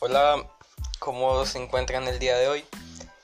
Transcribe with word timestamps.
Hola, 0.00 0.44
¿cómo 0.98 1.46
se 1.46 1.62
encuentran 1.62 2.08
el 2.08 2.18
día 2.18 2.36
de 2.36 2.48
hoy? 2.48 2.64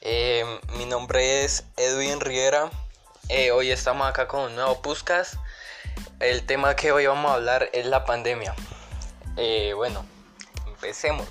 Eh, 0.00 0.44
mi 0.76 0.84
nombre 0.84 1.44
es 1.44 1.62
Edwin 1.76 2.18
Riera. 2.18 2.68
Eh, 3.28 3.52
hoy 3.52 3.70
estamos 3.70 4.08
acá 4.08 4.26
con 4.26 4.40
un 4.40 4.56
nuevo 4.56 4.82
Puscas. 4.82 5.38
El 6.18 6.44
tema 6.46 6.74
que 6.74 6.90
hoy 6.90 7.06
vamos 7.06 7.30
a 7.30 7.34
hablar 7.34 7.70
es 7.72 7.86
la 7.86 8.04
pandemia. 8.04 8.56
Eh, 9.36 9.72
bueno, 9.76 10.04
empecemos. 10.66 11.28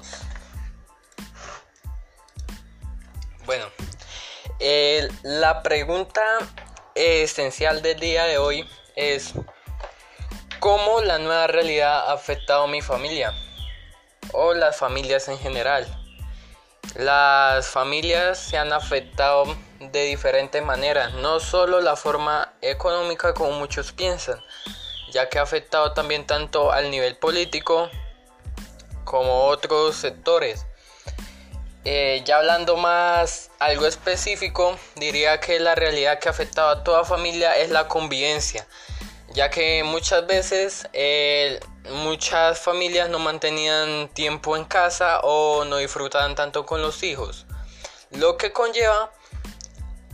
Bueno, 3.46 3.66
la 5.24 5.62
pregunta 5.62 6.22
esencial 6.96 7.82
del 7.82 8.00
día 8.00 8.24
de 8.24 8.38
hoy 8.38 8.70
es 8.96 9.34
¿cómo 10.62 11.02
la 11.02 11.18
nueva 11.18 11.48
realidad 11.48 12.08
ha 12.08 12.14
afectado 12.14 12.64
a 12.64 12.68
mi 12.68 12.82
familia? 12.82 13.34
O 14.34 14.54
las 14.54 14.78
familias 14.78 15.28
en 15.28 15.38
general. 15.40 15.88
Las 16.96 17.68
familias 17.68 18.40
se 18.40 18.58
han 18.58 18.74
afectado 18.74 19.46
de 19.80 20.06
diferentes 20.06 20.64
maneras, 20.64 21.14
no 21.14 21.40
solo 21.40 21.82
la 21.82 21.96
forma 21.96 22.54
económica 22.62 23.34
como 23.34 23.52
muchos 23.52 23.92
piensan, 23.92 24.42
ya 25.12 25.30
que 25.30 25.40
ha 25.40 25.44
afectado 25.44 25.94
también 25.94 26.26
tanto 26.26 26.72
al 26.72 26.90
nivel 26.90 27.16
político 27.18 27.90
como 29.04 29.46
otros 29.46 29.96
sectores. 29.96 30.66
Eh, 31.86 32.24
ya 32.26 32.38
hablando 32.38 32.76
más 32.76 33.52
algo 33.60 33.86
específico, 33.86 34.78
diría 34.96 35.40
que 35.40 35.60
la 35.60 35.76
realidad 35.76 36.20
que 36.20 36.28
ha 36.28 36.32
afectado 36.32 36.70
a 36.70 36.84
toda 36.84 37.06
familia 37.06 37.56
es 37.56 37.70
la 37.70 37.88
convivencia, 37.88 38.68
ya 39.34 39.50
que 39.50 39.84
muchas 39.84 40.28
veces 40.28 40.88
eh, 40.94 41.60
muchas 42.10 42.58
familias 42.58 43.08
no 43.08 43.20
mantenían 43.20 44.10
tiempo 44.10 44.58
en 44.58 44.66
casa 44.66 45.20
o 45.22 45.64
no 45.64 45.78
disfrutaban 45.78 46.34
tanto 46.34 46.66
con 46.66 46.82
los 46.82 47.04
hijos, 47.04 47.46
lo 48.10 48.36
que 48.36 48.52
conlleva 48.52 49.12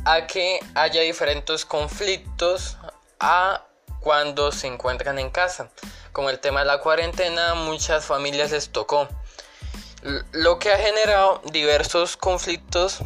a 0.03 0.27
que 0.27 0.59
haya 0.73 1.01
diferentes 1.03 1.63
conflictos 1.63 2.77
a 3.21 3.63
cuando 4.01 4.51
se 4.51 4.67
encuentran 4.67 5.19
en 5.19 5.29
casa. 5.29 5.69
Con 6.11 6.27
el 6.27 6.39
tema 6.39 6.59
de 6.59 6.66
la 6.66 6.81
cuarentena, 6.81 7.55
muchas 7.55 8.03
familias 8.03 8.51
les 8.51 8.69
tocó, 8.69 9.07
lo 10.33 10.59
que 10.59 10.73
ha 10.73 10.77
generado 10.77 11.41
diversos 11.45 12.17
conflictos 12.17 12.97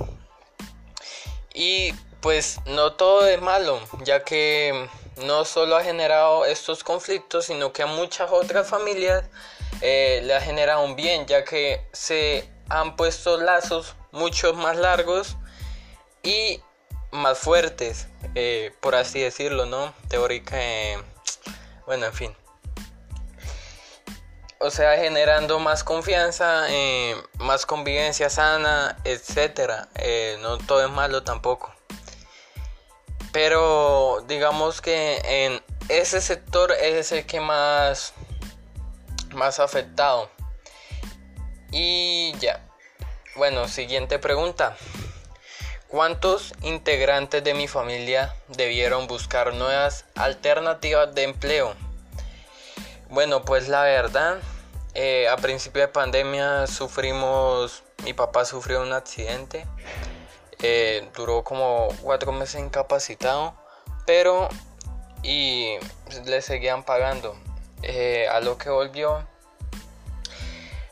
y 1.53 1.93
pues 2.21 2.59
no 2.65 2.93
todo 2.93 3.27
es 3.27 3.39
malo, 3.39 3.79
ya 4.03 4.23
que 4.23 4.89
no 5.19 5.45
solo 5.45 5.75
ha 5.75 5.83
generado 5.83 6.45
estos 6.45 6.83
conflictos, 6.83 7.45
sino 7.45 7.73
que 7.73 7.83
a 7.83 7.87
muchas 7.87 8.31
otras 8.31 8.67
familias 8.67 9.25
eh, 9.81 10.21
le 10.23 10.35
ha 10.35 10.41
generado 10.41 10.83
un 10.83 10.95
bien, 10.95 11.25
ya 11.25 11.43
que 11.43 11.85
se 11.91 12.49
han 12.69 12.95
puesto 12.95 13.37
lazos 13.37 13.95
mucho 14.11 14.53
más 14.53 14.77
largos 14.77 15.37
y 16.23 16.61
más 17.11 17.39
fuertes, 17.39 18.07
eh, 18.35 18.73
por 18.81 18.95
así 18.95 19.19
decirlo, 19.19 19.65
¿no? 19.65 19.93
Teórica, 20.09 20.57
eh, 20.59 20.97
bueno, 21.85 22.07
en 22.07 22.13
fin. 22.13 22.35
O 24.59 24.71
sea, 24.71 24.97
generando 24.97 25.59
más 25.59 25.85
confianza, 25.85 26.67
más 27.37 27.65
convivencia 27.65 28.29
sana, 28.29 28.97
etc. 29.05 29.87
no 30.41 30.57
todo 30.57 30.83
es 30.83 30.91
malo 30.91 31.23
tampoco. 31.23 31.73
Pero 33.31 34.23
digamos 34.27 34.81
que 34.81 35.21
en 35.23 35.61
ese 35.87 36.21
sector 36.21 36.71
es 36.71 37.11
el 37.11 37.25
que 37.25 37.39
más, 37.39 38.13
más 39.33 39.59
afectado. 39.59 40.29
Y 41.71 42.33
ya. 42.39 42.65
Bueno, 43.35 43.67
siguiente 43.67 44.19
pregunta. 44.19 44.75
¿Cuántos 45.87 46.53
integrantes 46.61 47.43
de 47.43 47.53
mi 47.53 47.67
familia 47.67 48.35
debieron 48.47 49.07
buscar 49.07 49.53
nuevas 49.53 50.05
alternativas 50.15 51.13
de 51.15 51.23
empleo? 51.23 51.75
Bueno, 53.09 53.43
pues 53.43 53.67
la 53.67 53.81
verdad, 53.81 54.37
eh, 54.93 55.27
a 55.27 55.37
principio 55.37 55.81
de 55.81 55.87
pandemia 55.87 56.67
sufrimos, 56.67 57.81
mi 58.03 58.13
papá 58.13 58.45
sufrió 58.45 58.83
un 58.83 58.93
accidente 58.93 59.65
eh, 60.61 61.09
duró 61.15 61.43
como 61.43 61.87
cuatro 62.01 62.31
meses 62.31 62.61
incapacitado, 62.61 63.55
pero 64.05 64.49
y 65.23 65.77
le 66.25 66.41
seguían 66.41 66.83
pagando. 66.83 67.35
Eh, 67.81 68.27
a 68.27 68.41
lo 68.41 68.57
que 68.57 68.69
volvió, 68.69 69.25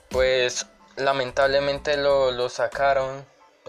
pues 0.09 0.67
lamentablemente 0.95 1.97
lo, 1.97 2.50
sacaron. 2.50 3.25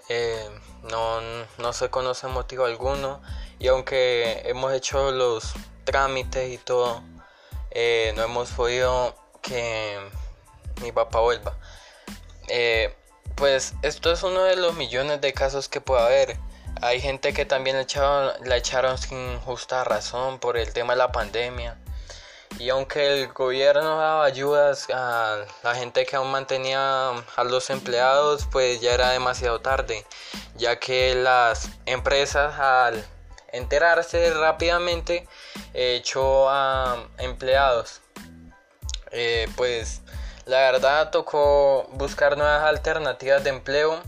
Eh, 0.09 0.49
no, 0.85 1.21
no 1.59 1.73
se 1.73 1.91
conoce 1.91 2.29
motivo 2.29 2.65
alguno. 2.65 3.21
Y 3.59 3.67
aunque 3.69 4.43
hemos 4.45 4.73
hecho 4.73 5.11
los 5.11 5.53
trámites 5.85 6.53
y 6.53 6.59
todo, 6.59 7.01
no 7.01 8.23
hemos 8.23 8.51
podido 8.53 9.17
que 9.43 9.99
mi 10.81 10.93
papá 10.93 11.21
vuelva 11.21 11.57
pues 13.39 13.75
esto 13.83 14.11
es 14.11 14.25
uno 14.25 14.43
de 14.43 14.57
los 14.57 14.75
millones 14.75 15.21
de 15.21 15.33
casos 15.33 15.69
que 15.69 15.81
puede 15.81 16.03
haber. 16.03 16.37
Hay 16.83 17.01
gente 17.01 17.33
que 17.33 17.45
también 17.45 17.77
la 17.77 18.57
echaron, 18.57 18.99
sin 18.99 19.39
justa 19.41 19.85
razón 19.85 20.41
por 20.41 20.57
el 20.57 20.73
tema 20.73 20.95
de 20.95 20.99
la 20.99 21.13
pandemia. 21.13 21.79
Y 22.59 22.69
aunque 22.71 23.07
el 23.07 23.29
gobierno 23.29 23.99
daba 23.99 24.25
ayudas 24.25 24.89
a 24.93 25.45
la 25.63 25.75
gente 25.77 26.05
que 26.05 26.17
aún 26.17 26.33
mantenía 26.33 27.11
a 27.11 27.45
los 27.45 27.71
empleados, 27.71 28.49
pues 28.51 28.81
ya 28.81 28.95
era 28.95 29.11
demasiado 29.11 29.61
tarde, 29.61 30.05
ya 30.57 30.81
que 30.81 31.15
las 31.15 31.69
empresas 31.87 32.59
al 32.59 33.07
enterarse 33.53 34.35
rápidamente 34.35 35.29
echó 35.75 36.51
a 36.51 37.07
empleados. 37.19 38.01
Eh, 39.11 39.49
pues 39.57 40.03
la 40.49 40.61
verdad 40.61 41.11
tocó 41.11 41.87
buscar 41.93 42.39
nuevas 42.39 42.65
alternativas 42.65 43.45
de 43.45 43.51
empleo. 43.51 44.03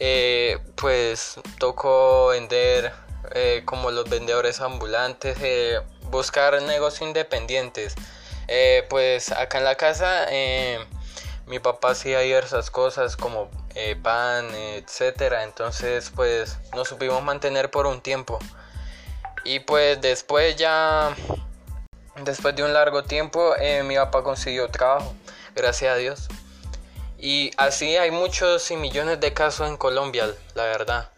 Eh, 0.00 0.58
pues 0.74 1.36
tocó 1.58 2.28
vender 2.28 2.92
eh, 3.32 3.62
como 3.64 3.92
los 3.92 4.10
vendedores 4.10 4.60
ambulantes, 4.60 5.38
eh, 5.40 5.80
buscar 6.10 6.60
negocios 6.62 7.08
independientes. 7.08 7.94
pues 8.90 9.30
acá 9.32 9.58
en 9.58 9.64
la 9.64 9.76
casa 9.76 10.26
mi 11.46 11.58
papá 11.58 11.90
hacía 11.90 12.20
diversas 12.20 12.70
cosas 12.70 13.16
como 13.16 13.48
pan, 14.02 14.52
etcétera. 14.54 15.44
Entonces 15.44 16.10
pues 16.14 16.58
nos 16.74 16.88
supimos 16.88 17.22
mantener 17.22 17.70
por 17.70 17.86
un 17.86 18.00
tiempo. 18.00 18.38
Y 19.44 19.60
pues 19.60 20.00
después 20.00 20.56
ya, 20.56 21.14
después 22.24 22.56
de 22.56 22.64
un 22.64 22.72
largo 22.72 23.04
tiempo, 23.04 23.54
mi 23.84 23.94
papá 23.96 24.22
consiguió 24.24 24.68
trabajo 24.70 25.14
gracias 25.54 25.94
a 25.94 25.96
Dios. 25.96 26.28
Y 27.18 27.50
así 27.56 27.96
hay 27.96 28.10
muchos 28.10 28.70
y 28.70 28.76
millones 28.76 29.20
de 29.20 29.32
casos 29.32 29.68
en 29.68 29.76
Colombia, 29.76 30.34
la 30.54 30.64
verdad. 30.64 31.10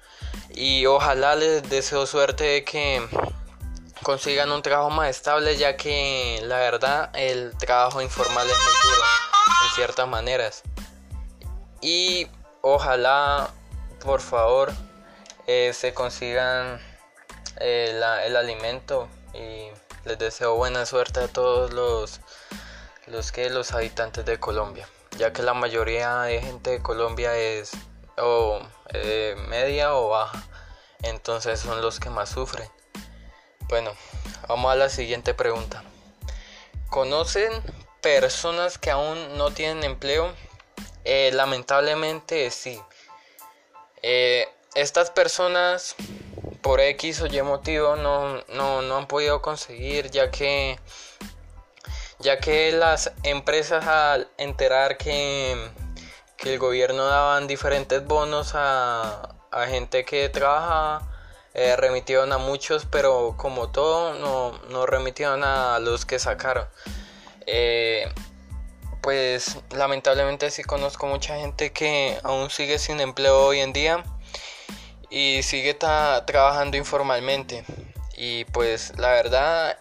Y 0.55 0.87
ojalá 0.87 1.35
les 1.35 1.69
deseo 1.69 2.07
suerte 2.07 2.45
de 2.45 2.65
que 2.65 3.03
consigan 4.03 4.53
un 4.53 4.63
trabajo 4.63 4.91
más 4.91 5.11
estable, 5.11 5.57
ya 5.57 5.77
que 5.77 6.41
la 6.45 6.59
verdad 6.59 7.11
el 7.15 7.57
trabajo 7.59 8.01
informal 8.01 8.47
es 8.49 8.57
muy 8.57 8.91
duro 8.91 9.03
en 9.65 9.75
ciertas 9.75 10.09
maneras. 10.09 10.63
Y 11.81 12.29
ojalá, 12.63 13.51
por 14.05 14.21
favor, 14.21 14.73
eh, 15.47 15.73
se 15.75 15.93
consigan 15.93 16.81
eh, 17.59 18.01
el 18.25 18.37
alimento 18.37 19.09
y 19.35 19.71
les 20.05 20.19
deseo 20.19 20.55
buena 20.55 20.87
suerte 20.87 21.21
a 21.21 21.29
todos 21.29 21.73
los 21.73 22.21
los 23.07 23.33
que 23.33 23.49
los 23.51 23.73
habitantes 23.73 24.25
de 24.25 24.39
Colombia, 24.41 24.89
ya 25.17 25.33
que 25.33 25.43
la 25.43 25.55
mayoría 25.55 26.23
de 26.23 26.41
gente 26.41 26.71
de 26.71 26.83
Colombia 26.83 27.37
es 27.37 27.73
o 28.19 28.61
eh, 28.93 29.37
media 29.49 29.95
o 29.95 30.09
baja, 30.09 30.43
entonces 31.03 31.61
son 31.61 31.81
los 31.81 32.01
que 32.01 32.11
más 32.11 32.31
sufren. 32.31 32.69
Bueno, 33.69 33.93
vamos 34.49 34.73
a 34.73 34.77
la 34.77 34.89
siguiente 34.89 35.35
pregunta. 35.35 35.85
¿Conocen 36.91 37.53
personas 38.01 38.79
que 38.79 38.91
aún 38.91 39.37
no 39.37 39.51
tienen 39.51 39.85
empleo? 39.85 40.33
Eh, 41.05 41.31
lamentablemente 41.33 42.51
sí. 42.51 42.81
Eh, 44.03 44.49
estas 44.75 45.11
personas 45.11 45.95
por 46.63 46.81
X 46.81 47.21
o 47.23 47.27
Y 47.27 47.43
motivo 47.43 47.97
no, 47.97 48.43
no, 48.49 48.83
no 48.83 48.97
han 48.97 49.07
podido 49.07 49.41
conseguir 49.43 50.11
ya 50.11 50.31
que 50.31 50.79
ya 52.19 52.39
que 52.39 52.73
las 52.73 53.13
empresas 53.23 53.87
al 53.87 54.29
enterar 54.39 54.97
que, 54.97 55.71
el 56.45 56.59
gobierno 56.61 57.05
daban 57.07 57.49
diferentes 57.49 58.05
bonos 58.05 58.53
a, 58.55 59.33
gente 59.69 60.05
que 60.05 60.29
trabajaba, 60.29 61.09
eh, 61.55 61.75
remitieron 61.77 62.33
a 62.33 62.39
muchos, 62.39 62.87
pero 62.87 63.35
como 63.37 63.71
todo, 63.71 64.15
no, 64.15 64.53
no 64.69 64.87
remitieron 64.87 65.43
a 65.43 65.79
los 65.79 66.05
que 66.05 66.19
sacaron. 66.19 66.69
Eh, 67.47 68.13
pues 69.01 69.59
lamentablemente 69.71 70.51
sí 70.51 70.65
conozco 70.65 71.07
mucha 71.07 71.37
gente 71.37 71.73
que 71.73 72.19
aún 72.25 72.51
sigue 72.51 72.79
sin 72.81 73.01
empleo 73.01 73.47
hoy 73.47 73.61
en 73.61 73.73
día 73.73 74.03
y 75.11 75.43
sigue 75.45 75.75
trabajando 75.75 76.77
informalmente. 76.77 77.65
Y 78.17 78.47
pues 78.47 78.93
la 78.99 79.13
verdad 79.13 79.79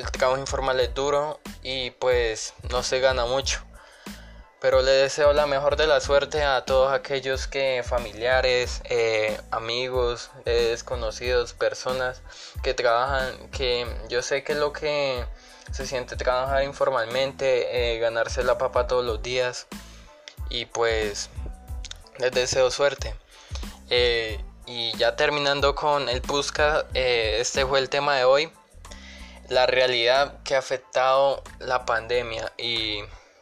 el, 0.00 0.10
trabajo 0.10 0.40
informal 0.40 0.80
es 0.80 0.94
duro 0.94 1.40
y 1.62 1.90
pues 1.92 2.54
no 2.70 2.82
se 2.82 3.00
gana 3.00 3.26
mucho. 3.26 3.60
Pero 4.60 4.82
le 4.82 4.90
deseo 4.90 5.32
la 5.32 5.46
mejor 5.46 5.76
de 5.76 5.86
la 5.86 6.00
suerte 6.00 6.42
a 6.42 6.64
todos 6.66 6.92
aquellos 6.92 7.46
que 7.46 7.82
familiares, 7.82 8.82
eh, 8.84 9.40
amigos, 9.50 10.30
desconocidos, 10.44 11.54
personas 11.54 12.20
que 12.62 12.74
trabajan, 12.74 13.48
que 13.50 13.86
yo 14.10 14.20
sé 14.20 14.44
que 14.44 14.54
lo 14.54 14.72
que 14.72 15.24
se 15.72 15.86
siente 15.86 16.16
trabajar 16.16 16.62
informalmente, 16.64 17.94
eh, 17.94 17.98
ganarse 18.00 18.44
la 18.44 18.58
papa 18.58 18.86
todos 18.86 19.04
los 19.04 19.22
días 19.22 19.66
y 20.50 20.66
pues 20.66 21.30
les 22.18 22.32
deseo 22.32 22.70
suerte. 22.70 23.14
Eh, 23.88 24.44
y 24.66 24.96
ya 24.98 25.16
terminando 25.16 25.74
con 25.74 26.08
el 26.08 26.20
Pusca, 26.20 26.86
este 26.92 27.64
fue 27.64 27.78
el 27.78 27.88
tema 27.88 28.16
de 28.16 28.24
hoy, 28.24 28.52
la 29.50 29.66
realidad 29.66 30.42
que 30.44 30.54
ha 30.54 30.60
afectado 30.60 31.42
la 31.58 31.84
pandemia 31.84 32.52
y 32.56 33.00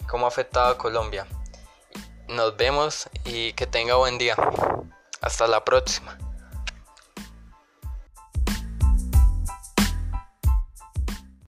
cómo 0.09 0.25
ha 0.25 0.29
afectado 0.29 0.73
a 0.73 0.79
Colombia. 0.79 1.27
Nos 2.29 2.57
vemos 2.57 3.11
y 3.25 3.53
que 3.53 3.67
tenga 3.67 3.95
buen 3.95 4.17
día. 4.17 4.35
Hasta 5.21 5.47
la 5.47 5.65
próxima. 5.65 6.17